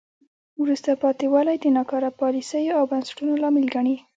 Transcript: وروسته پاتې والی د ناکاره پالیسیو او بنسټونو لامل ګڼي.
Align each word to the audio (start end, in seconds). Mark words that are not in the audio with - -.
وروسته 0.61 0.89
پاتې 1.03 1.25
والی 1.33 1.55
د 1.59 1.65
ناکاره 1.77 2.09
پالیسیو 2.21 2.75
او 2.79 2.83
بنسټونو 2.91 3.33
لامل 3.41 3.65
ګڼي. 3.75 3.95